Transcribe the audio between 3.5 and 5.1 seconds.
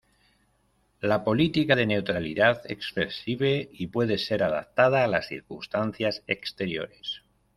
y puede ser adaptada a